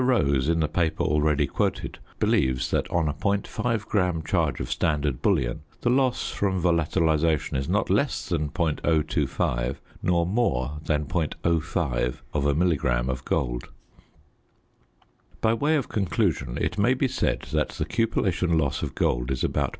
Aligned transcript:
Rose, 0.01 0.49
in 0.49 0.61
the 0.61 0.67
paper 0.67 1.03
already 1.03 1.45
quoted, 1.45 1.99
believes 2.19 2.71
that 2.71 2.89
on 2.89 3.07
a 3.07 3.13
.5 3.13 3.85
gram 3.85 4.23
charge 4.23 4.59
of 4.59 4.71
standard 4.71 5.21
bullion 5.21 5.61
the 5.81 5.91
loss 5.91 6.31
from 6.31 6.59
volatilisation 6.59 7.55
is 7.55 7.69
not 7.69 7.87
less 7.91 8.27
than 8.27 8.49
.025 8.49 9.75
nor 10.01 10.25
more 10.25 10.79
than 10.85 11.05
.05 11.05 12.55
milligram 12.57 13.09
of 13.11 13.23
gold. 13.25 13.69
By 15.39 15.53
way 15.53 15.75
of 15.75 15.87
conclusion 15.87 16.57
it 16.59 16.79
may 16.79 16.95
be 16.95 17.07
said 17.07 17.41
that 17.53 17.69
the 17.69 17.85
cupellation 17.85 18.57
loss 18.59 18.81
of 18.81 18.95
gold 18.95 19.29
is 19.29 19.43
about 19.43 19.69